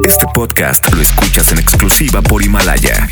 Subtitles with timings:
[0.00, 3.08] Este podcast lo escuchas en exclusiva por Himalaya.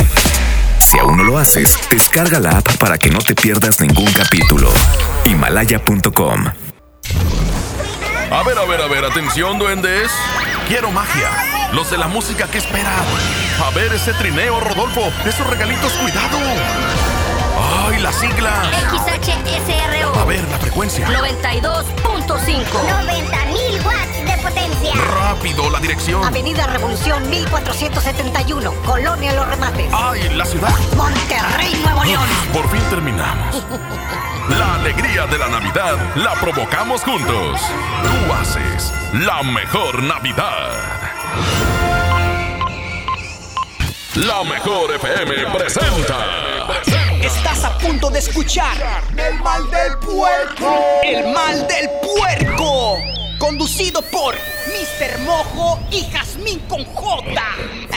[0.81, 4.73] Si aún no lo haces, descarga la app para que no te pierdas ningún capítulo.
[5.25, 6.47] Himalaya.com.
[8.31, 10.11] A ver, a ver, a ver, atención, duendes.
[10.67, 11.29] Quiero magia.
[11.73, 13.05] Los de la música que esperan.
[13.65, 15.13] A ver ese trineo, Rodolfo.
[15.25, 16.39] Esos regalitos, cuidado.
[17.87, 18.69] ¡Ay, las siglas!
[18.91, 20.21] XHSRO.
[20.21, 21.07] A ver, la frecuencia.
[21.09, 22.65] 92.5.
[22.65, 24.95] 90.000 watts de potencia.
[24.95, 26.25] Rápido, la dirección.
[26.25, 28.73] Avenida Revolución 1471.
[28.85, 29.93] Colonia Los Remates.
[29.93, 30.75] ¡Ay, la ciudad!
[30.97, 32.29] Monterrey, Nuevo León.
[32.53, 33.65] Por fin terminamos.
[34.49, 37.61] La alegría de la Navidad la provocamos juntos.
[38.03, 40.71] Tú haces la mejor Navidad.
[44.17, 46.17] La mejor FM presenta.
[47.23, 48.77] Estás a punto de escuchar
[49.17, 50.81] El mal del puerco.
[51.05, 52.97] El mal del puerco.
[53.41, 55.19] Conducido por Mr.
[55.21, 57.43] Mojo y Jazmín con J.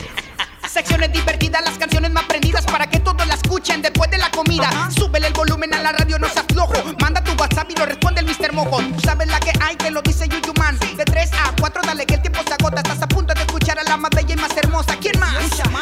[0.69, 4.89] Secciones divertidas, las canciones más prendidas para que todos la escuchen después de la comida.
[4.97, 6.73] Súbele el volumen a la radio, no seas flojo.
[7.01, 8.53] Manda tu WhatsApp y lo responde el Mr.
[8.53, 8.77] Mojo.
[8.77, 10.79] Tú sabes la que hay, que lo dice Yuyu Man.
[10.95, 12.77] De 3 a 4, dale que el tiempo se agota.
[12.77, 14.95] Estás a punto de escuchar a la más bella y más hermosa.
[14.95, 15.33] ¿Quién más?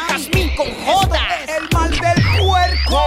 [0.08, 1.18] Jazmín con J.
[1.46, 3.00] El mal del puerco.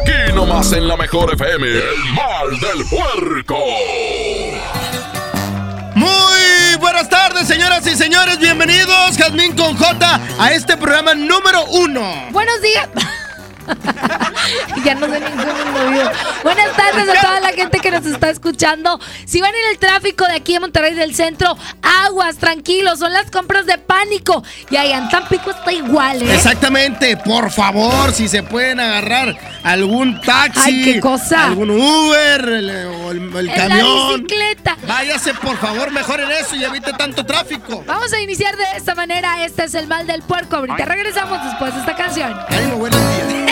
[0.00, 3.56] Aquí nomás en la mejor FM, el mal del puerco.
[6.02, 8.36] Muy buenas tardes, señoras y señores.
[8.40, 12.28] Bienvenidos, Jazmín con J, a este programa número uno.
[12.32, 12.88] Buenos días.
[14.84, 16.10] ya no sé ningún movido.
[16.42, 18.98] Buenas tardes a toda la gente que nos está escuchando.
[19.24, 23.30] Si van en el tráfico de aquí en Monterrey del centro, aguas, tranquilos, son las
[23.30, 24.42] compras de pánico.
[24.70, 26.34] Y ahí en Tampico está igual, ¿eh?
[26.34, 31.44] Exactamente, por favor, si se pueden agarrar algún taxi, Ay, qué cosa.
[31.46, 34.10] algún Uber el- o el, el En camión.
[34.12, 34.76] la bicicleta.
[34.86, 37.84] Váyase, por favor, mejor en eso y evite tanto tráfico.
[37.86, 39.44] Vamos a iniciar de esta manera.
[39.44, 40.56] Este es el mal del puerco.
[40.56, 42.32] Ahorita regresamos después de esta canción.
[42.48, 43.51] Ánimo, buenos días.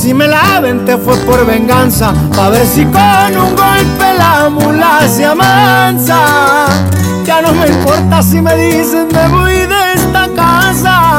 [0.00, 5.06] Si me la aventé fue por venganza, pa' ver si con un golpe la mula
[5.06, 6.68] se amansa.
[7.26, 11.12] Ya no me importa si me dicen me voy de esta casa.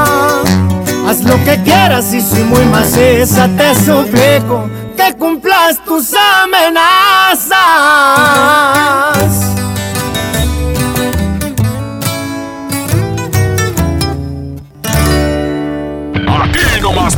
[1.07, 4.67] Haz lo que quieras y si muy maciza te suplico
[4.97, 7.51] que cumplas tus amenazas.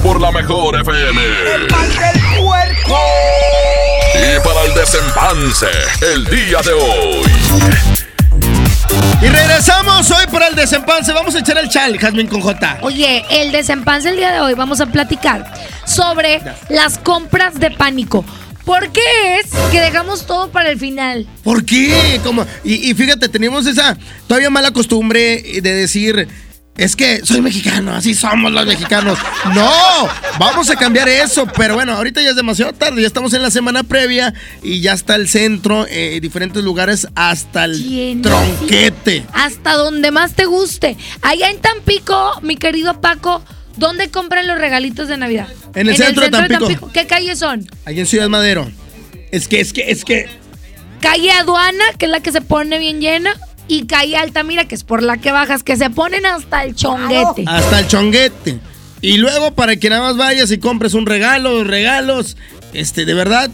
[0.04, 1.22] Por la mejor FM.
[1.56, 3.00] El del puerco.
[4.16, 5.68] Y para el desempance,
[6.14, 7.24] el día de hoy.
[9.22, 11.14] Y regresamos hoy para el desempance.
[11.14, 12.80] Vamos a echar el chal, Jazmín con J.
[12.82, 15.52] Oye, el desempance el día de hoy vamos a platicar
[15.86, 18.26] sobre las compras de pánico.
[18.66, 21.26] ¿Por qué es que dejamos todo para el final?
[21.44, 22.20] ¿Por qué?
[22.24, 23.98] Como, y, y fíjate, tenemos esa
[24.28, 26.28] todavía mala costumbre de decir,
[26.76, 29.20] Es que soy mexicano, así somos los mexicanos.
[29.54, 29.70] No,
[30.40, 31.46] vamos a cambiar eso.
[31.56, 33.02] Pero bueno, ahorita ya es demasiado tarde.
[33.02, 34.34] Ya estamos en la semana previa
[34.64, 38.24] y ya está el centro, eh, diferentes lugares, hasta el Lleno.
[38.24, 39.24] tronquete.
[39.34, 40.98] Hasta donde más te guste.
[41.22, 43.44] Allá en Tampico, mi querido Paco,
[43.78, 45.48] ¿dónde compran los regalitos de Navidad?
[45.76, 46.92] En el centro de Tampico.
[46.92, 47.70] ¿Qué calles son?
[47.86, 48.68] Allí en Ciudad Madero.
[49.32, 50.28] Es que, es que, es que.
[51.02, 53.36] Calle Aduana, que es la que se pone bien llena.
[53.68, 57.46] Y calle Altamira, que es por la que bajas, que se ponen hasta el chonguete.
[57.48, 58.60] Hasta el chonguete.
[59.02, 62.38] Y luego para que nada más vayas y compres un regalo, regalos,
[62.74, 63.50] este, de verdad,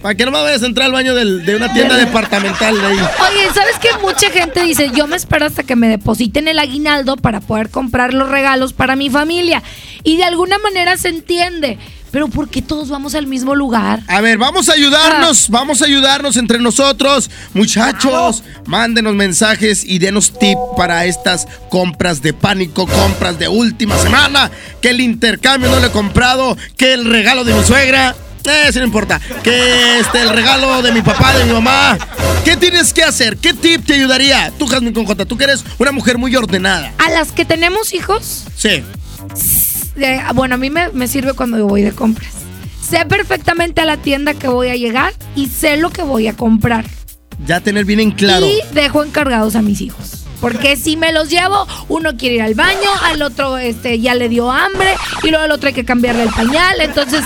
[0.00, 2.86] para que no más vayas a entrar al baño del- de una tienda departamental de
[2.86, 2.96] ahí.
[2.96, 3.88] Oye, ¿sabes qué?
[4.00, 8.14] Mucha gente dice, yo me espero hasta que me depositen el aguinaldo para poder comprar
[8.14, 9.62] los regalos para mi familia.
[10.04, 11.78] Y de alguna manera se entiende.
[12.12, 14.02] Pero ¿por qué todos vamos al mismo lugar?
[14.06, 17.30] A ver, vamos a ayudarnos, vamos a ayudarnos entre nosotros.
[17.54, 24.50] Muchachos, mándenos mensajes y denos tip para estas compras de pánico, compras de última semana.
[24.82, 28.14] Que el intercambio no le he comprado, que el regalo de mi suegra.
[28.44, 29.20] Eh, Eso no importa.
[29.42, 31.96] Que este, el regalo de mi papá, de mi mamá.
[32.44, 33.36] ¿Qué tienes que hacer?
[33.38, 34.52] ¿Qué tip te ayudaría?
[34.58, 36.92] Tú, Jasmine Conjota, tú que eres una mujer muy ordenada.
[36.98, 38.82] A las que tenemos hijos, Sí.
[39.96, 42.32] Eh, bueno, a mí me, me sirve cuando yo voy de compras.
[42.88, 46.34] Sé perfectamente a la tienda que voy a llegar y sé lo que voy a
[46.36, 46.84] comprar.
[47.46, 48.46] Ya tener bien en claro.
[48.46, 50.18] Y dejo encargados a mis hijos.
[50.40, 54.28] Porque si me los llevo, uno quiere ir al baño, al otro este, ya le
[54.28, 54.92] dio hambre,
[55.22, 56.80] y luego al otro hay que cambiarle el pañal.
[56.80, 57.22] Entonces,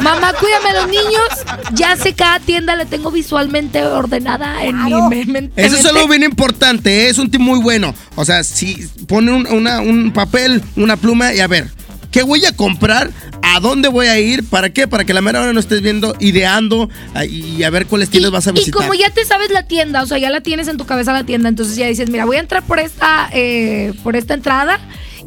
[0.00, 1.74] mamá, cuídame a los niños.
[1.74, 5.64] Ya sé cada tienda la tengo visualmente ordenada en mi me- mente.
[5.66, 7.08] Eso es algo bien importante, ¿eh?
[7.10, 7.92] es un tip muy bueno.
[8.14, 11.68] O sea, si pone un, una- un papel, una pluma y a ver,
[12.14, 13.10] ¿qué voy a comprar?
[13.42, 14.48] ¿A dónde voy a ir?
[14.48, 14.86] ¿Para qué?
[14.86, 18.30] Para que la mera hora no estés viendo, ideando ah, y a ver cuáles tiendas
[18.30, 18.82] vas a Y visitar.
[18.82, 21.24] como ya te sabes la tienda, o sea, ya la tienes en tu cabeza la
[21.24, 24.78] tienda, entonces ya dices, mira, voy a entrar por esta, eh, por esta entrada.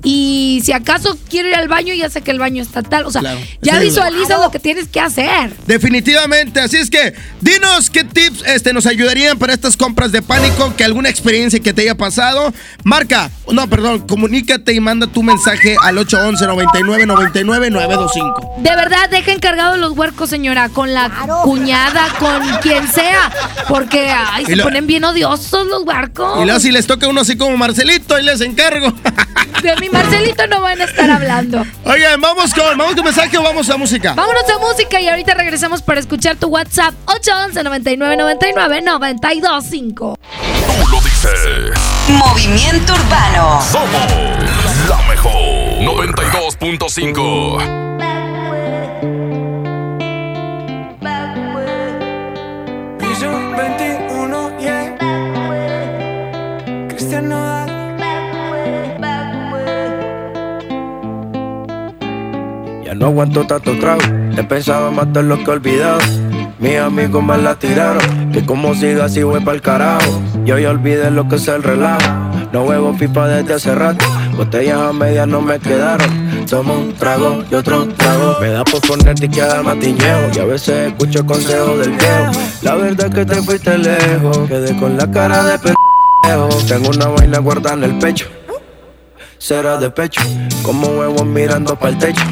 [0.03, 3.05] Y si acaso quiero ir al baño, ya sé que el baño está tal.
[3.05, 5.51] O sea, Claro, ya visualizas lo que tienes que hacer.
[5.65, 10.73] Definitivamente, así es que dinos qué tips este, nos ayudarían para estas compras de pánico,
[10.75, 12.53] que alguna experiencia que te haya pasado.
[12.83, 18.55] Marca, no, perdón, comunícate y manda tu mensaje al 811 99 99 925.
[18.59, 21.09] De verdad, deja encargados los huercos, señora, con la
[21.44, 23.31] cuñada, con quien sea.
[23.67, 26.41] Porque ay, se lo- ponen bien odiosos los huercos.
[26.41, 28.94] Y luego si les toca uno así como Marcelito, y les encargo.
[29.63, 31.65] De mi Marcelito no van a estar hablando.
[31.85, 34.13] Oigan, vamos con, vamos con mensaje o vamos a música.
[34.13, 40.17] Vámonos a música y ahorita regresamos para escuchar tu WhatsApp 811 99 99 925.
[40.19, 41.71] Tú lo dices.
[42.09, 43.61] Movimiento Urbano.
[43.61, 44.11] Somos
[44.89, 45.31] la mejor.
[45.81, 47.86] 92.5.
[62.97, 64.01] no aguanto tanto trago.
[64.35, 65.99] He pensado matar lo que he olvidado.
[66.59, 68.31] Mis amigos me la tiraron.
[68.31, 70.21] Que como siga así voy pa'l carajo.
[70.45, 71.99] Yo ya olvidé lo que es el relajo.
[72.51, 74.05] No huevo pipa desde hace rato.
[74.35, 76.45] Botellas a medias no me quedaron.
[76.49, 78.38] Tomo un trago y otro trago.
[78.41, 80.31] Me da por ponerte y quedar matiñeo.
[80.35, 82.31] Y a veces escucho consejos del viejo.
[82.63, 84.39] La verdad es que te fuiste lejos.
[84.47, 86.49] Quedé con la cara de pendejo.
[86.67, 88.27] Tengo una vaina guardada en el pecho.
[89.38, 90.21] Será de pecho.
[90.63, 92.23] Como huevos mirando para el techo.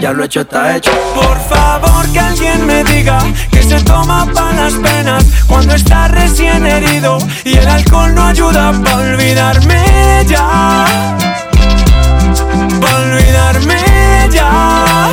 [0.00, 0.90] Ya lo hecho está hecho.
[1.14, 3.18] Por favor que alguien me diga
[3.50, 8.72] que se toma pa' las penas cuando está recién herido y el alcohol no ayuda
[8.84, 10.84] pa' olvidarme ya.
[12.80, 13.76] Pa' olvidarme
[14.30, 15.08] ya.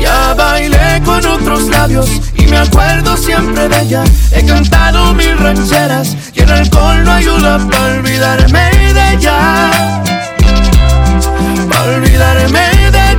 [0.00, 4.04] Ya bailé con otros labios y me acuerdo siempre de ella.
[4.32, 9.70] He cantado mil rancheras y el alcohol no ayuda para olvidarme de ella.
[11.68, 12.81] Para olvidarme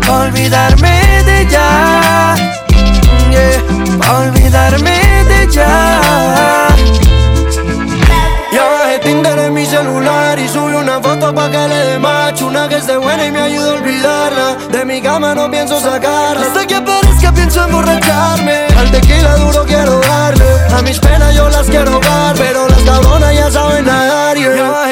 [0.00, 2.34] pa' olvidarme de ella.
[3.30, 6.68] Yeah, pa' olvidarme de ella.
[8.52, 12.46] Ya bajé Tinder en mi celular y subí una foto pa' que le dé macho
[12.46, 16.46] Una que esté buena y me ayude a olvidarla De mi cama no pienso sacarla
[16.46, 20.44] Hasta que aparezca pienso emborracharme Al tequila duro quiero darle
[20.76, 24.91] A mis penas yo las quiero dar Pero las cabronas ya saben nadar yeah.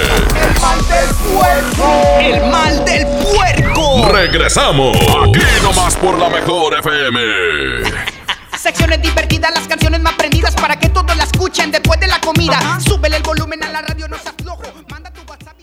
[4.31, 4.95] Regresamos.
[4.95, 7.19] Aquí nomás por la mejor FM.
[8.57, 12.79] Secciones divertidas, las canciones más prendidas para que todos la escuchen después de la comida.
[12.79, 14.63] Súbele el volumen a la radio, no seas flojo.
[14.89, 15.57] Manda tu WhatsApp.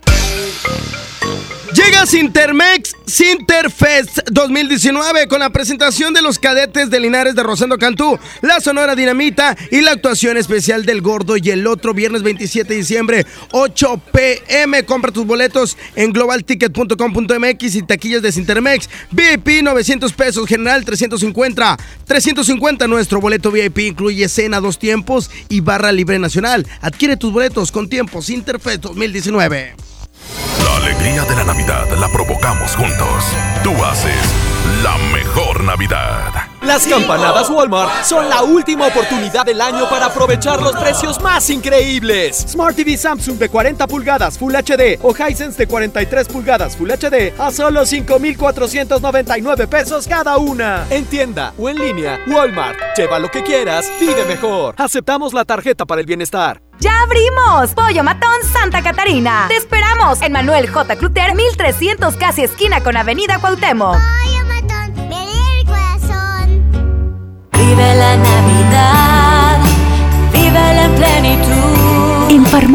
[1.72, 8.20] Llega Sintermex Sinterfest 2019 con la presentación de los cadetes de Linares de Rosendo Cantú,
[8.40, 12.78] la Sonora Dinamita y la actuación especial del Gordo y el otro viernes 27 de
[12.78, 14.84] diciembre 8 pm.
[14.84, 18.88] Compra tus boletos en globalticket.com.mx y taquillas de Sintermex.
[19.10, 21.76] VIP 900 pesos, general 350.
[22.04, 26.64] 350 nuestro boleto VIP incluye cena dos tiempos y barra libre nacional.
[26.80, 29.87] Adquiere tus boletos con tiempo Sinterfest 2019.
[30.64, 33.24] La alegría de la Navidad la provocamos juntos.
[33.62, 34.34] Tú haces
[34.82, 36.57] la mejor Navidad.
[36.68, 42.44] Las campanadas Walmart son la última oportunidad del año para aprovechar los precios más increíbles.
[42.46, 47.32] Smart TV Samsung de 40 pulgadas Full HD o Hisense de 43 pulgadas Full HD
[47.38, 50.84] a solo 5,499 pesos cada una.
[50.90, 52.76] En tienda o en línea, Walmart.
[52.98, 54.74] Lleva lo que quieras, vive mejor.
[54.76, 56.60] Aceptamos la tarjeta para el bienestar.
[56.80, 57.74] ¡Ya abrimos!
[57.74, 59.46] Pollo Matón Santa Catarina.
[59.48, 60.96] Te esperamos en Manuel J.
[60.96, 63.96] Cluter, 1300 casi esquina con Avenida Cuauhtémoc.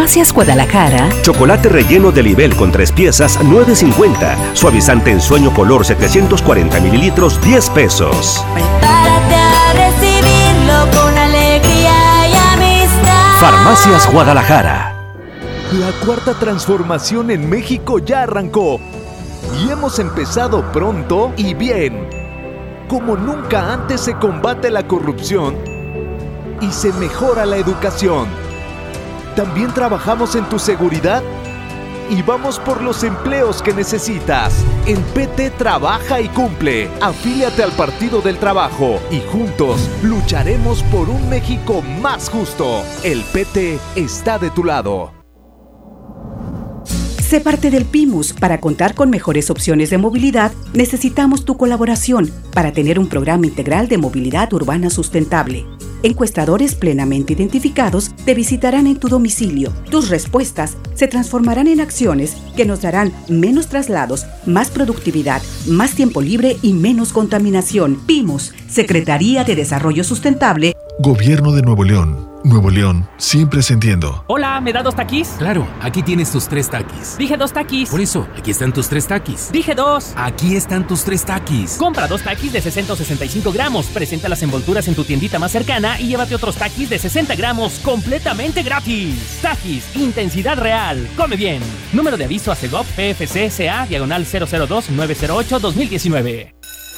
[0.04, 4.54] Farmacias Guadalajara, Chocolate relleno de nivel con tres piezas, 9.50.
[4.54, 8.44] Suavizante en sueño color, 740 mililitros, 10 pesos.
[8.54, 13.40] Prepárate a recibirlo con alegría y amistad.
[13.40, 14.94] Farmacias Guadalajara.
[15.72, 18.82] La cuarta transformación en México ya arrancó
[19.58, 22.10] y hemos empezado pronto y bien.
[22.90, 25.56] Como nunca antes se combate la corrupción
[26.60, 28.43] y se mejora la educación.
[29.36, 31.24] También trabajamos en tu seguridad
[32.10, 34.54] y vamos por los empleos que necesitas.
[34.86, 36.88] En PT trabaja y cumple.
[37.02, 42.84] Afíliate al Partido del Trabajo y juntos lucharemos por un México más justo.
[43.04, 45.12] El PT está de tu lado.
[47.18, 48.34] sé parte del PIMUS.
[48.34, 53.88] Para contar con mejores opciones de movilidad, necesitamos tu colaboración para tener un programa integral
[53.88, 55.66] de movilidad urbana sustentable.
[56.04, 59.72] Encuestadores plenamente identificados te visitarán en tu domicilio.
[59.90, 66.22] Tus respuestas se transformarán en acciones que nos darán menos traslados, más productividad, más tiempo
[66.22, 68.02] libre y menos contaminación.
[68.06, 70.74] PIMUS, Secretaría de Desarrollo Sustentable.
[71.00, 72.33] Gobierno de Nuevo León.
[72.44, 74.26] Nuevo León, siempre ascendiendo.
[74.28, 75.30] Hola, ¿me da dos taquis?
[75.38, 77.18] Claro, aquí tienes tus tres taquis.
[77.18, 77.90] Dije dos taquis.
[77.90, 79.50] Por eso, aquí están tus tres taquis.
[79.50, 80.12] Dije dos.
[80.18, 81.78] Aquí están tus tres taquis.
[81.78, 85.54] Compra dos taquis de 60 o 65 gramos, presenta las envolturas en tu tiendita más
[85.54, 89.40] cercana y llévate otros taquis de 60 gramos completamente gratis.
[89.42, 91.08] Taquis, intensidad real.
[91.16, 91.62] Come bien.
[91.94, 96.56] Número de aviso a CEGOP PFC CA diagonal 002 908 2019.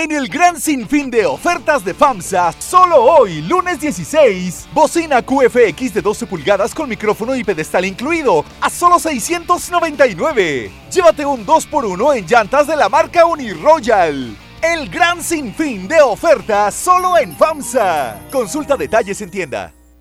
[0.00, 6.00] En el gran sinfín de ofertas de FAMSA, solo hoy, lunes 16, bocina QFX de
[6.00, 10.70] 12 pulgadas con micrófono y pedestal incluido, a solo 699.
[10.90, 14.34] Llévate un 2x1 en llantas de la marca Uniroyal.
[14.62, 18.22] El gran sinfín de ofertas solo en FAMSA.
[18.32, 19.74] Consulta detalles en tienda.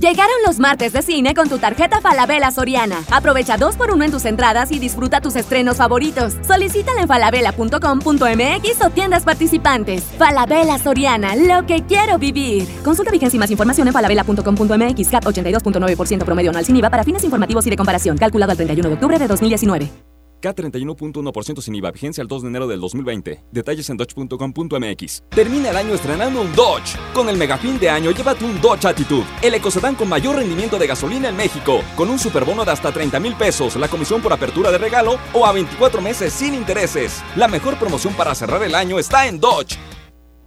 [0.00, 3.04] Llegaron los martes de cine con tu tarjeta Falabella Soriana.
[3.10, 6.38] Aprovecha 2x1 en tus entradas y disfruta tus estrenos favoritos.
[6.46, 10.02] Solicítala en falabella.com.mx o tiendas participantes.
[10.16, 12.66] Falabella Soriana, lo que quiero vivir.
[12.82, 15.08] Consulta vigencia y más información en falabella.com.mx.
[15.10, 18.16] CAT 82.9% promedio anual sin IVA para fines informativos y de comparación.
[18.16, 20.09] Calculado al 31 de octubre de 2019.
[20.40, 23.44] K31.1% sin IVA, vigencia el 2 de enero del 2020.
[23.50, 25.24] Detalles en dodge.com.mx.
[25.28, 26.96] Termina el año estrenando un Dodge.
[27.14, 30.78] Con el mega fin de año, llévate un Dodge Attitude, el ecocedán con mayor rendimiento
[30.78, 34.32] de gasolina en México, con un superbono de hasta 30 mil pesos, la comisión por
[34.32, 37.22] apertura de regalo o a 24 meses sin intereses.
[37.36, 39.78] La mejor promoción para cerrar el año está en Dodge.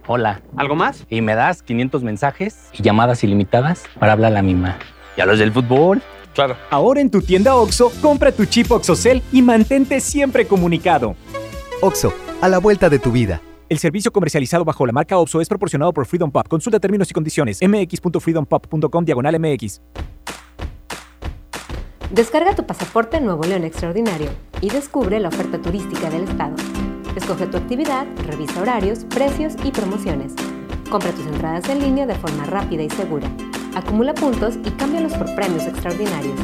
[0.06, 0.42] Hola.
[0.56, 1.06] ¿Algo más?
[1.08, 4.78] Y me das 500 mensajes y llamadas ilimitadas para hablar a la misma.
[5.16, 6.02] ¿Y a los del fútbol?
[6.34, 6.56] Claro.
[6.70, 11.14] Ahora en tu tienda OXO, compra tu chip OXOCEL y mantente siempre comunicado.
[11.80, 13.40] OXO, a la vuelta de tu vida.
[13.68, 16.46] El servicio comercializado bajo la marca OXO es proporcionado por Freedom Pop.
[16.48, 17.60] Consulta términos y condiciones.
[17.62, 19.80] mx.freedompop.com diagonal mx.
[22.10, 24.28] Descarga tu pasaporte Nuevo León Extraordinario
[24.60, 26.54] y descubre la oferta turística del estado.
[27.16, 30.34] Escoge tu actividad, revisa horarios, precios y promociones.
[30.90, 33.28] Compra tus entradas en línea de forma rápida y segura.
[33.74, 36.38] Acumula puntos y cámbialos por premios extraordinarios.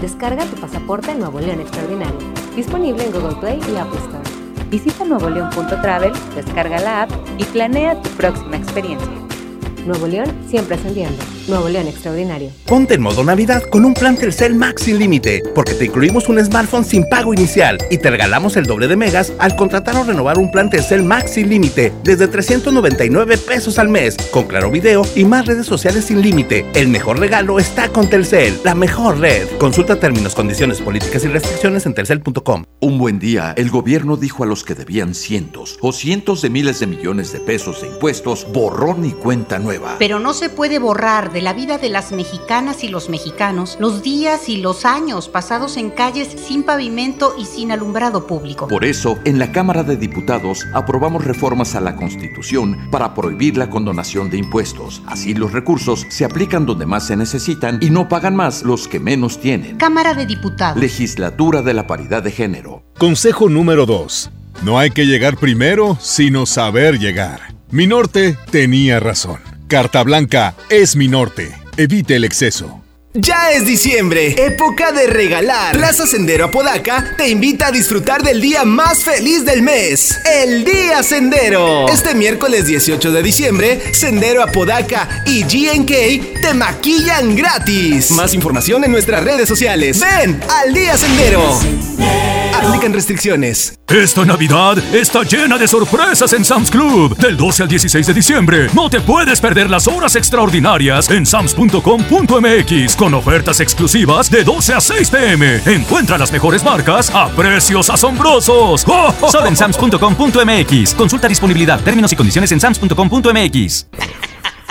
[0.00, 2.18] Descarga tu pasaporte Nuevo León Extraordinario.
[2.56, 4.68] Disponible en Google Play y Apple Store.
[4.68, 9.12] Visita nuevoleón.travel, descarga la app y planea tu próxima experiencia.
[9.86, 11.16] Nuevo León siempre ascendiendo.
[11.48, 12.50] Nuevo León Extraordinario.
[12.66, 16.42] Ponte en modo Navidad con un plan Telcel Max sin límite, porque te incluimos un
[16.44, 20.38] smartphone sin pago inicial y te regalamos el doble de megas al contratar o renovar
[20.38, 25.24] un plan Telcel Max sin límite desde 399 pesos al mes, con claro video y
[25.24, 26.64] más redes sociales sin límite.
[26.74, 29.48] El mejor regalo está con Telcel, la mejor red.
[29.58, 32.64] Consulta términos, condiciones, políticas y restricciones en telcel.com.
[32.80, 36.78] Un buen día, el gobierno dijo a los que debían cientos o cientos de miles
[36.78, 39.71] de millones de pesos de impuestos, borrón y cuenta nueva.
[39.98, 44.02] Pero no se puede borrar de la vida de las mexicanas y los mexicanos los
[44.02, 48.68] días y los años pasados en calles sin pavimento y sin alumbrado público.
[48.68, 53.70] Por eso, en la Cámara de Diputados aprobamos reformas a la Constitución para prohibir la
[53.70, 55.02] condonación de impuestos.
[55.06, 59.00] Así los recursos se aplican donde más se necesitan y no pagan más los que
[59.00, 59.76] menos tienen.
[59.76, 60.80] Cámara de Diputados.
[60.80, 62.82] Legislatura de la Paridad de Género.
[62.98, 64.30] Consejo número 2.
[64.62, 67.54] No hay que llegar primero, sino saber llegar.
[67.70, 69.51] Mi norte tenía razón.
[69.72, 71.50] Carta Blanca es mi norte.
[71.78, 72.81] Evite el exceso.
[73.14, 75.76] Ya es diciembre, época de regalar.
[75.76, 81.02] Plaza Sendero Apodaca te invita a disfrutar del día más feliz del mes, el Día
[81.02, 81.90] Sendero.
[81.90, 88.12] Este miércoles 18 de diciembre, Sendero Apodaca y GNK te maquillan gratis.
[88.12, 90.00] Más información en nuestras redes sociales.
[90.00, 91.42] Ven al Día Sendero.
[92.54, 93.74] Aplican restricciones.
[93.88, 97.14] Esta Navidad está llena de sorpresas en Sam's Club.
[97.18, 102.96] Del 12 al 16 de diciembre, no te puedes perder las horas extraordinarias en sams.com.mx
[103.02, 105.60] con ofertas exclusivas de 12 a 6 pm.
[105.66, 108.82] Encuentra las mejores marcas a precios asombrosos.
[109.28, 110.94] Solo en sams.com.mx.
[110.94, 113.86] Consulta disponibilidad, términos y condiciones en sams.com.mx.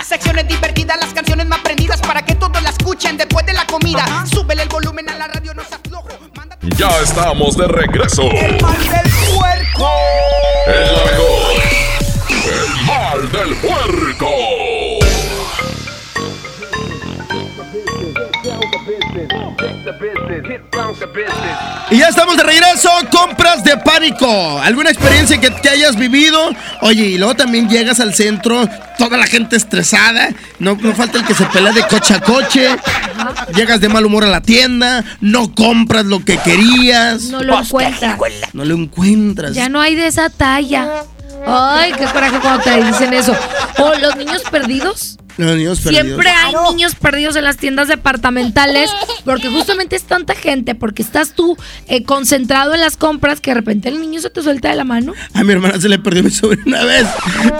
[0.02, 4.24] Secciones divertidas, las canciones más prendidas para que todos la escuchen después de la comida.
[4.24, 6.08] Súbele el volumen a la radio, no se aflojo.
[6.78, 8.22] Ya estamos de regreso.
[8.30, 9.90] El mal del puerco.
[10.68, 11.52] El la mejor.
[12.46, 14.61] El mal del puerco.
[21.90, 24.60] Y ya estamos de regreso, compras de pánico.
[24.60, 26.50] ¿Alguna experiencia que, que hayas vivido?
[26.80, 28.68] Oye, y luego también llegas al centro,
[28.98, 32.68] toda la gente estresada, no, no falta el que se pelea de coche a coche,
[33.54, 37.24] llegas de mal humor a la tienda, no compras lo que querías.
[37.24, 38.18] No lo encuentras.
[38.52, 39.54] No lo encuentras.
[39.54, 41.04] Ya no hay de esa talla.
[41.46, 43.34] Ay, qué coraje cuando te dicen eso.
[43.78, 45.18] O los niños perdidos.
[45.36, 46.04] Los niños perdidos.
[46.04, 48.90] Siempre hay niños perdidos en las tiendas departamentales
[49.24, 51.56] porque justamente es tanta gente, porque estás tú
[51.88, 54.84] eh, concentrado en las compras que de repente el niño se te suelta de la
[54.84, 55.12] mano.
[55.34, 57.06] A mi hermana se le perdió mi sobrino una vez.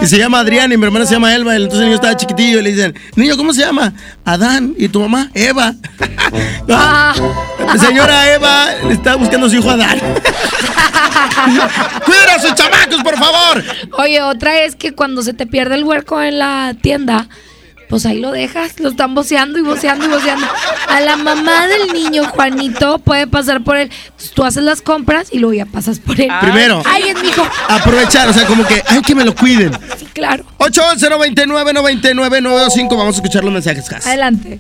[0.01, 1.55] Y se llama Adrián y mi hermana se llama Elba.
[1.55, 3.93] y Entonces el niño estaba chiquitillo y le dicen, niño, ¿cómo se llama?
[4.25, 4.75] Adán.
[4.77, 5.31] ¿Y tu mamá?
[5.35, 5.75] Eva.
[6.75, 7.15] Ah.
[7.79, 9.99] Señora Eva está buscando a su hijo Adán.
[12.05, 13.63] ¡Cuiden a sus chamacos, por favor!
[13.99, 17.29] Oye, otra es que cuando se te pierde el huerco en la tienda,
[17.93, 20.47] pues ahí lo dejas, lo están voceando y voceando y voceando.
[20.89, 23.91] A la mamá del niño, Juanito, puede pasar por él.
[24.33, 26.31] Tú haces las compras y luego ya pasas por él.
[26.41, 26.83] Primero.
[26.87, 27.47] Ay, es mi hijo.
[27.69, 29.73] Aprovechar, o sea, como que, ay, que me lo cuiden.
[29.99, 30.47] Sí, claro.
[30.61, 32.97] 811-99-99-925.
[32.97, 34.07] Vamos a escuchar los mensajes, Gas.
[34.07, 34.59] Adelante.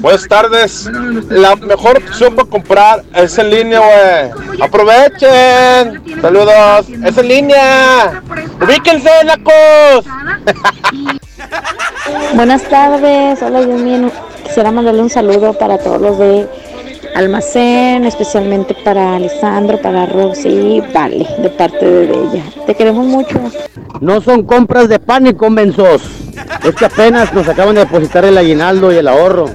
[0.00, 0.90] Buenas tardes.
[1.30, 4.60] La mejor opción para comprar es en línea, güey.
[4.62, 6.20] Aprovechen.
[6.20, 6.88] Saludos.
[7.04, 8.22] Es en línea.
[8.60, 10.04] Ubíquense, nacos.
[12.34, 14.10] Buenas tardes, hola Yumi.
[14.44, 16.48] Quisiera mandarle un saludo para todos los de
[17.14, 22.44] Almacén, especialmente para Alessandro, para Roxy y Vale, de parte de Bella.
[22.66, 23.38] Te queremos mucho.
[24.00, 26.02] No son compras de pánico, mensos.
[26.64, 29.50] Es que apenas nos acaban de depositar el aguinaldo y el ahorro.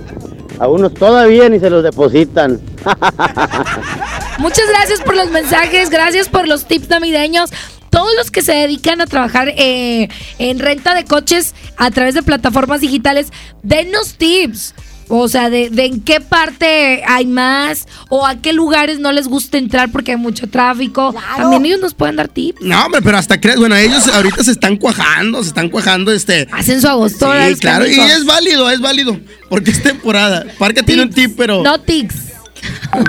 [0.59, 2.59] A unos todavía ni se los depositan.
[4.39, 7.51] Muchas gracias por los mensajes, gracias por los tips navideños.
[7.89, 12.21] Todos los que se dedican a trabajar eh, en renta de coches a través de
[12.21, 13.31] plataformas digitales,
[13.63, 14.75] denos tips.
[15.09, 19.27] O sea, de, de en qué parte hay más o a qué lugares no les
[19.27, 21.15] gusta entrar porque hay mucho tráfico.
[21.35, 22.61] También ellos nos pueden dar tips.
[22.61, 26.47] No, hombre, pero hasta crees, bueno, ellos ahorita se están cuajando, se están cuajando, este.
[26.51, 27.31] Hacen su agosto.
[27.47, 30.45] Sí, claro, y es válido, es válido, porque es temporada.
[30.57, 31.63] Parque tiene un tip, pero.
[31.63, 32.15] No tics.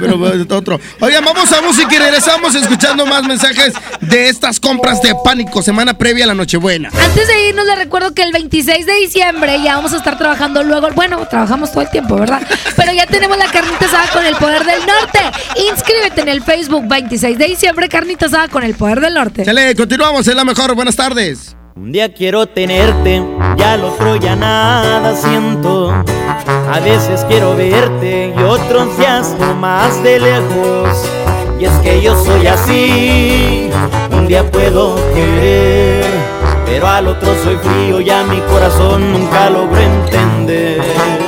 [0.01, 0.19] Pero
[0.57, 0.81] otro.
[1.01, 5.97] Oigan, vamos a música y regresamos escuchando más mensajes de estas compras de pánico, semana
[5.97, 6.91] previa a la Nochebuena.
[6.91, 10.63] Antes de irnos, les recuerdo que el 26 de diciembre ya vamos a estar trabajando
[10.63, 10.89] luego.
[10.95, 12.47] Bueno, trabajamos todo el tiempo, ¿verdad?
[12.77, 15.21] Pero ya tenemos la carnita asada con el poder del norte.
[15.71, 19.45] Inscríbete en el Facebook 26 de diciembre, carnita asada con el poder del norte.
[19.45, 20.75] Chale, continuamos, es la mejor.
[20.75, 21.57] Buenas tardes.
[21.81, 23.23] Un día quiero tenerte,
[23.57, 25.93] ya al otro ya nada siento.
[25.93, 31.09] A veces quiero verte y otros días más de lejos.
[31.61, 33.71] Y es que yo soy así,
[34.11, 36.05] un día puedo querer,
[36.67, 41.28] pero al otro soy frío y a mi corazón nunca logro entender.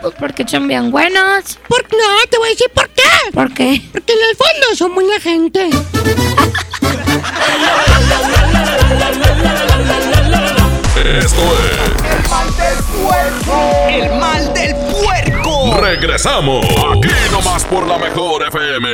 [0.00, 1.58] Pues porque son bien buenos.
[1.68, 2.26] ¿Por no?
[2.30, 3.02] Te voy a decir por qué.
[3.32, 3.82] ¿Por qué?
[3.92, 5.70] Porque en el fondo son buena gente.
[11.18, 13.88] Esto es El mal del puerco.
[13.88, 15.80] El mal del puerco.
[15.80, 16.64] Regresamos.
[16.64, 18.88] Aquí nomás por la mejor FM.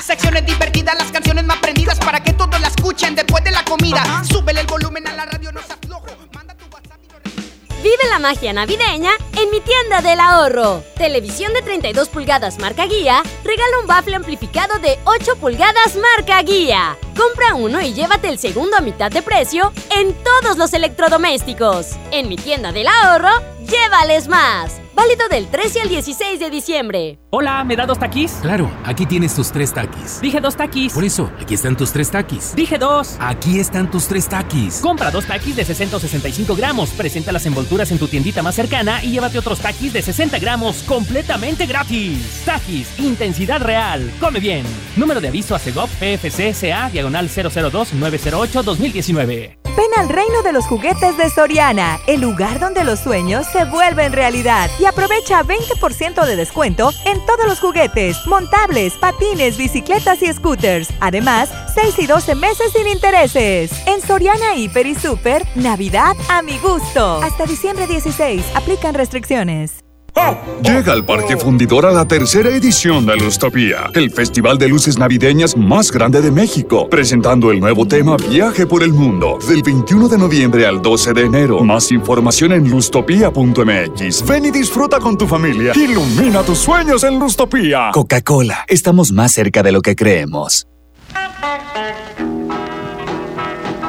[0.00, 4.02] Secciones divertidas, las canciones más prendidas para que todos la escuchen después de la comida.
[4.24, 5.41] Súbele el volumen a la radio.
[7.82, 10.84] Vive la magia navideña en mi tienda del ahorro.
[10.96, 16.96] Televisión de 32 pulgadas marca guía, regala un bafle amplificado de 8 pulgadas marca guía.
[17.16, 21.96] Compra uno y llévate el segundo a mitad de precio en todos los electrodomésticos.
[22.12, 23.30] En mi tienda del ahorro,
[23.66, 24.78] llévales más.
[24.94, 27.18] Válido del 13 al 16 de diciembre.
[27.30, 28.32] Hola, ¿me da dos taquis?
[28.42, 30.20] Claro, aquí tienes tus tres taquis.
[30.20, 30.92] Dije dos taquis.
[30.92, 32.54] Por eso, aquí están tus tres taquis.
[32.54, 33.16] Dije dos.
[33.18, 34.80] Aquí están tus tres taquis.
[34.80, 39.12] Compra dos taquis de 665 gramos, presenta las envolturas en tu tiendita más cercana y
[39.12, 42.42] llévate otros taquis de 60 gramos completamente gratis.
[42.44, 44.12] Taquis, intensidad real.
[44.20, 44.66] Come bien.
[44.96, 49.56] Número de aviso a CEGOP PFC CA diagonal 002-908-2019.
[49.74, 54.12] Ven al reino de los juguetes de Soriana, el lugar donde los sueños se vuelven
[54.12, 54.70] realidad.
[54.78, 60.88] Y aprovecha 20% de descuento en todos los juguetes, montables, patines, bicicletas y scooters.
[61.00, 63.70] Además, 6 y 12 meses sin intereses.
[63.86, 67.20] En Soriana Hiper y Super, Navidad a mi gusto.
[67.22, 69.81] Hasta diciembre 16, aplican restricciones.
[70.62, 75.56] Llega al Parque Fundidor a la tercera edición de Lustopía, el festival de luces navideñas
[75.56, 80.18] más grande de México, presentando el nuevo tema Viaje por el Mundo, del 21 de
[80.18, 81.60] noviembre al 12 de enero.
[81.60, 84.26] Más información en lustopía.mx.
[84.26, 85.72] Ven y disfruta con tu familia.
[85.74, 87.90] Ilumina tus sueños en Lustopía.
[87.92, 90.66] Coca-Cola, estamos más cerca de lo que creemos.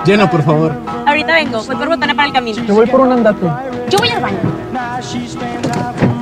[0.05, 0.73] Llena, por favor.
[1.05, 2.65] Ahorita vengo, voy por botana para el camino.
[2.65, 3.45] Te voy por un andate.
[3.89, 6.12] Yo voy al baño.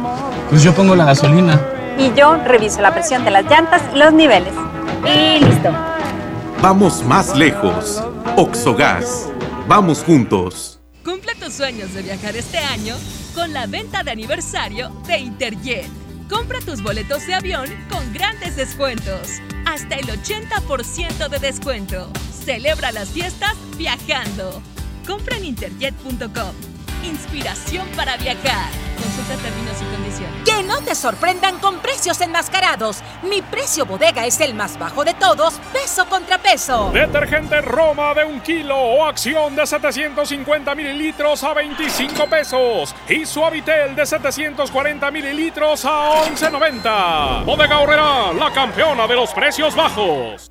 [0.52, 1.62] Pues yo pongo la gasolina.
[1.98, 4.54] Y yo reviso la presión de las llantas y los niveles.
[5.06, 5.70] Y listo.
[6.62, 8.04] Vamos más lejos.
[8.36, 9.30] Oxogas.
[9.70, 10.78] Vamos juntos.
[11.06, 12.96] Cumple tus sueños de viajar este año
[13.34, 15.88] con la venta de aniversario de Interjet.
[16.30, 19.40] Compra tus boletos de avión con grandes descuentos.
[19.66, 22.10] Hasta el 80% de descuento.
[22.44, 24.62] Celebra las fiestas viajando.
[25.08, 26.71] Compra en interjet.com.
[27.04, 28.70] Inspiración para viajar.
[28.96, 30.44] Consulta términos y condiciones.
[30.46, 33.02] Que no te sorprendan con precios enmascarados.
[33.24, 36.92] Mi precio bodega es el más bajo de todos, peso contra peso.
[36.94, 42.94] Detergente Roma de un kilo o acción de 750 mililitros a 25 pesos.
[43.10, 47.46] Y Suavitel de 740 mililitros a 11.90.
[47.46, 50.51] Bodega Horrera, la campeona de los precios bajos.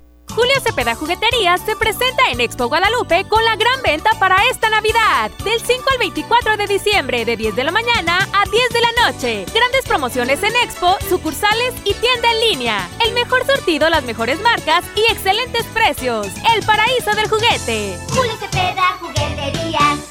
[0.35, 5.29] Julio Cepeda Juguetería se presenta en Expo Guadalupe con la gran venta para esta Navidad.
[5.43, 9.05] Del 5 al 24 de diciembre, de 10 de la mañana a 10 de la
[9.05, 9.45] noche.
[9.53, 12.89] Grandes promociones en Expo, sucursales y tienda en línea.
[13.05, 16.27] El mejor surtido, las mejores marcas y excelentes precios.
[16.55, 17.97] El paraíso del juguete.
[18.13, 20.10] Julio Cepeda Juguetería.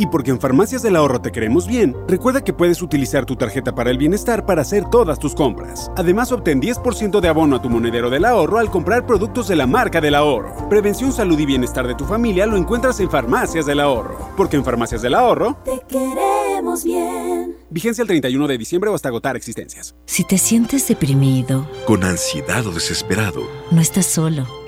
[0.00, 3.74] Y porque en Farmacias del Ahorro te queremos bien, recuerda que puedes utilizar tu tarjeta
[3.74, 5.90] para el bienestar para hacer todas tus compras.
[5.96, 9.66] Además, obtén 10% de abono a tu monedero del ahorro al comprar productos de la
[9.66, 10.68] marca del ahorro.
[10.68, 14.30] Prevención, salud y bienestar de tu familia lo encuentras en Farmacias del Ahorro.
[14.36, 17.56] Porque en Farmacias del Ahorro te queremos bien.
[17.68, 19.96] Vigencia el 31 de diciembre o hasta agotar existencias.
[20.06, 24.67] Si te sientes deprimido, con ansiedad o desesperado, no estás solo.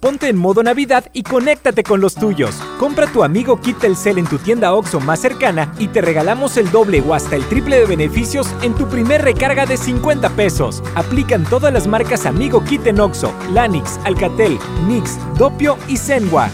[0.00, 2.54] Ponte en modo Navidad y conéctate con los tuyos.
[2.78, 6.70] Compra tu amigo Kit Telcel en tu tienda OXO más cercana y te regalamos el
[6.70, 10.82] doble o hasta el triple de beneficios en tu primer recarga de 50 pesos.
[10.94, 16.50] Aplican todas las marcas Amigo Kit en OXO, Lanix, Alcatel, Nix, Dopio y Zenwa.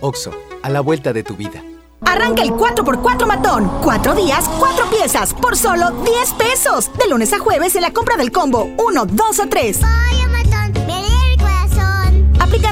[0.00, 0.32] OXO,
[0.62, 1.62] a la vuelta de tu vida.
[2.06, 3.70] Arranca el 4x4 matón.
[3.82, 6.90] Cuatro días, cuatro piezas, por solo 10 pesos.
[6.96, 9.80] De lunes a jueves en la compra del combo 1, 2 o 3.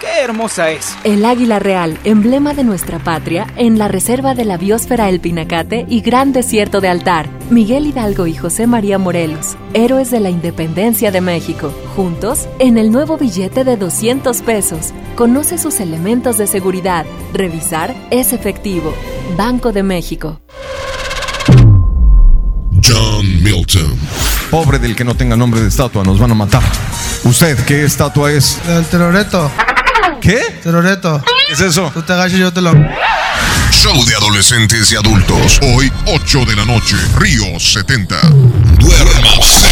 [0.00, 0.94] ¡Qué hermosa es!
[1.04, 5.86] El águila real, emblema de nuestra patria, en la reserva de la biosfera El Pinacate
[5.88, 7.30] y Gran Desierto de Altar.
[7.48, 11.72] Miguel Hidalgo y José María Morelos, héroes de la independencia de México.
[11.94, 14.92] Juntos, en el nuevo billete de 200 pesos.
[15.14, 17.06] Conoce sus elementos de seguridad.
[17.32, 18.92] Revisar es efectivo.
[19.38, 20.40] Banco de México.
[22.84, 23.98] John Milton.
[24.50, 26.62] Pobre del que no tenga nombre de estatua, nos van a matar.
[27.24, 28.60] ¿Usted qué estatua es?
[28.68, 29.50] El teroreto.
[30.26, 30.40] ¿Qué?
[30.60, 31.22] Teroreto.
[31.46, 31.88] ¿Qué es eso?
[31.94, 32.72] Tú te agachas y yo te lo.
[33.70, 35.60] Show de adolescentes y adultos.
[35.62, 36.96] Hoy, 8 de la noche.
[37.16, 38.16] Río 70.
[38.76, 39.68] Duérmase.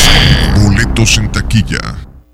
[0.54, 2.03] Boletos en taquilla.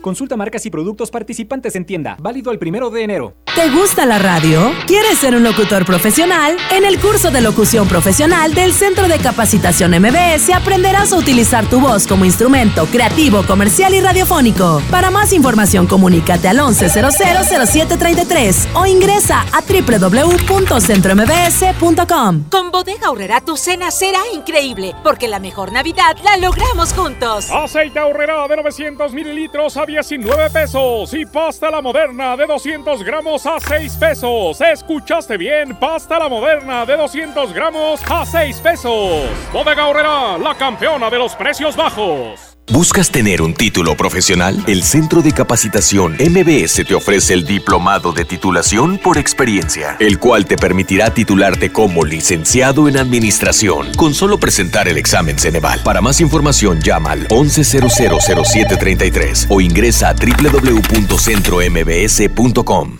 [0.00, 2.16] Consulta marcas y productos participantes en tienda.
[2.20, 3.34] Válido el primero de enero.
[3.54, 4.72] ¿Te gusta la radio?
[4.86, 6.56] ¿Quieres ser un locutor profesional?
[6.70, 11.80] En el curso de locución profesional del Centro de Capacitación MBS aprenderás a utilizar tu
[11.80, 14.80] voz como instrumento creativo, comercial y radiofónico.
[14.90, 22.44] Para más información, comunícate al 11000733 o ingresa a www.centrombs.com.
[22.50, 27.50] Con Bodega Aurrera tu cena será increíble, porque la mejor Navidad la logramos juntos.
[27.50, 33.44] Aceite Aurrera de 900 mililitros a 19 pesos y pasta la moderna de 200 gramos
[33.44, 34.60] a 6 pesos.
[34.60, 35.74] ¿Escuchaste bien?
[35.74, 39.28] Pasta la moderna de 200 gramos a 6 pesos.
[39.52, 42.49] Bodega Aurrera, la campeona de los precios bajos.
[42.70, 44.62] ¿Buscas tener un título profesional?
[44.68, 50.46] El Centro de Capacitación MBS te ofrece el Diplomado de Titulación por Experiencia, el cual
[50.46, 55.82] te permitirá titularte como licenciado en Administración con solo presentar el examen Ceneval.
[55.82, 62.98] Para más información llama al 11000733 o ingresa a www.centrombs.com.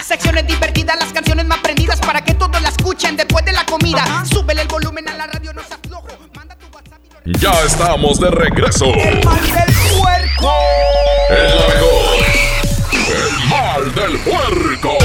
[0.00, 4.24] Secciones divertidas, las canciones más prendidas para que todos la escuchen después de la comida.
[4.24, 5.62] Súbele el volumen a la radio, no.
[7.26, 8.84] Ya estamos de regreso.
[8.94, 10.52] El mal del puerco.
[11.28, 12.16] El mejor.
[13.10, 14.96] El mal del puerco.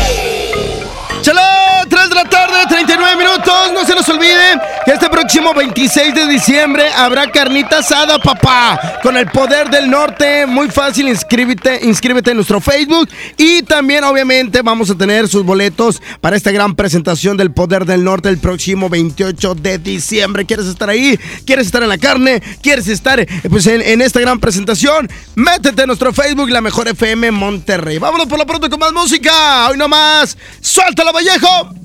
[3.61, 3.71] 39 minutos.
[3.73, 8.99] No se nos olvide que este próximo 26 de diciembre habrá carnita asada, papá.
[9.03, 10.45] Con el poder del norte.
[10.45, 13.09] Muy fácil, inscríbete, inscríbete en nuestro Facebook.
[13.37, 18.03] Y también, obviamente, vamos a tener sus boletos para esta gran presentación del poder del
[18.03, 20.45] norte el próximo 28 de diciembre.
[20.45, 21.19] ¿Quieres estar ahí?
[21.45, 22.41] ¿Quieres estar en la carne?
[22.61, 25.09] ¿Quieres estar eh, pues, en, esta gran presentación?
[25.35, 27.97] Métete en nuestro Facebook, la mejor FM Monterrey.
[27.97, 29.69] Vámonos por lo pronto con más música.
[29.69, 30.37] Hoy nomás.
[30.61, 31.80] ¡Suéltalo, Vallejo!